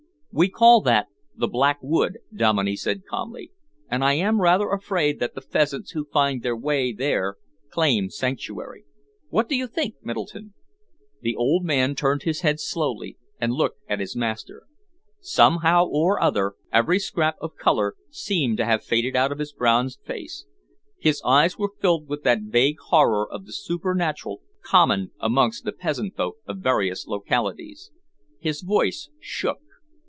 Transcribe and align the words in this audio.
"We 0.33 0.47
call 0.49 0.79
that 0.83 1.07
the 1.35 1.49
Black 1.49 1.79
Wood," 1.81 2.19
Dominey 2.33 2.77
said 2.77 3.03
calmly, 3.05 3.51
"and 3.89 4.01
I 4.01 4.13
am 4.13 4.39
rather 4.39 4.69
afraid 4.69 5.19
that 5.19 5.35
the 5.35 5.41
pheasants 5.41 5.91
who 5.91 6.05
find 6.05 6.41
their 6.41 6.55
way 6.55 6.93
there 6.93 7.35
claim 7.69 8.09
sanctuary. 8.09 8.85
What 9.27 9.49
do 9.49 9.57
you 9.57 9.67
think, 9.67 9.95
Middleton?" 10.01 10.53
The 11.19 11.35
old 11.35 11.65
man 11.65 11.95
turned 11.95 12.23
his 12.23 12.41
head 12.41 12.61
slowly 12.61 13.17
and 13.41 13.51
looked 13.51 13.81
at 13.89 13.99
his 13.99 14.15
master. 14.15 14.63
Somehow 15.19 15.85
or 15.87 16.21
other, 16.23 16.53
every 16.71 16.97
scrap 16.97 17.35
of 17.41 17.57
colour 17.57 17.95
seemed 18.09 18.55
to 18.59 18.65
have 18.65 18.85
faded 18.85 19.17
out 19.17 19.33
of 19.33 19.39
his 19.39 19.51
bronzed 19.51 19.99
face. 20.05 20.45
His 20.97 21.21
eyes 21.25 21.57
were 21.57 21.73
filled 21.81 22.07
with 22.07 22.23
that 22.23 22.39
vague 22.43 22.79
horror 22.85 23.29
of 23.29 23.45
the 23.45 23.51
supernatural 23.53 24.41
common 24.63 25.11
amongst 25.19 25.65
the 25.65 25.73
peasant 25.73 26.15
folk 26.15 26.37
of 26.47 26.59
various 26.59 27.05
localities. 27.05 27.91
His 28.39 28.61
voice 28.61 29.09
shook. 29.19 29.57